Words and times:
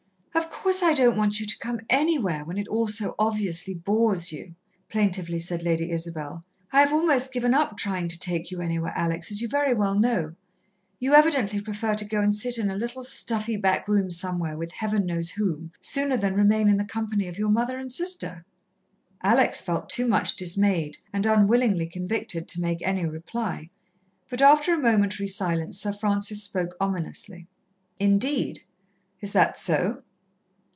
"Of 0.33 0.49
course, 0.77 0.83
I 0.83 0.93
don't 0.93 1.17
want 1.17 1.39
you 1.39 1.45
to 1.47 1.57
come 1.57 1.81
anywhere 1.89 2.45
when 2.45 2.57
it 2.59 2.67
all 2.67 2.87
so 2.87 3.15
obviously 3.19 3.73
bores 3.73 4.31
you," 4.31 4.53
plaintively 4.89 5.39
said 5.39 5.63
Lady 5.63 5.89
Isabel. 5.91 6.45
"I 6.71 6.79
have 6.81 6.93
almost 6.93 7.33
given 7.33 7.53
up 7.55 7.77
trying 7.77 8.07
to 8.07 8.17
take 8.19 8.51
you 8.51 8.61
anywhere, 8.61 8.93
Alex, 8.95 9.31
as 9.31 9.41
you 9.41 9.47
very 9.49 9.73
well 9.73 9.95
know. 9.95 10.35
You 10.99 11.13
evidently 11.15 11.59
prefer 11.59 11.95
to 11.95 12.05
go 12.05 12.21
and 12.21 12.33
sit 12.33 12.57
in 12.59 12.69
a 12.69 12.75
little 12.77 13.03
stuffy 13.03 13.57
back 13.57 13.87
room 13.87 14.11
somewhere 14.11 14.55
with 14.55 14.71
Heaven 14.71 15.05
knows 15.05 15.31
whom, 15.31 15.71
sooner 15.81 16.15
than 16.15 16.35
remain 16.35 16.69
in 16.69 16.77
the 16.77 16.85
company 16.85 17.27
of 17.27 17.39
your 17.39 17.49
mother 17.49 17.77
and 17.79 17.91
sister." 17.91 18.45
Alex 19.23 19.59
felt 19.61 19.89
too 19.89 20.07
much 20.07 20.35
dismayed 20.37 20.97
and 21.11 21.25
unwillingly 21.25 21.87
convicted 21.87 22.47
to 22.47 22.61
make 22.61 22.81
any 22.83 23.03
reply, 23.03 23.69
but 24.29 24.41
after 24.43 24.73
a 24.73 24.77
momentary 24.77 25.27
silence 25.27 25.79
Sir 25.81 25.91
Francis 25.91 26.43
spoke 26.43 26.77
ominously. 26.79 27.47
"Indeed! 27.99 28.61
is 29.19 29.31
that 29.33 29.57
so?" 29.57 30.03